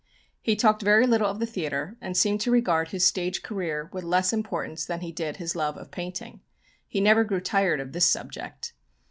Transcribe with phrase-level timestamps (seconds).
[0.41, 4.03] He talked very little of the theatre, and seemed to regard his stage career with
[4.03, 6.41] less importance than he did his love of painting.
[6.87, 8.73] He never grew tired of this subject.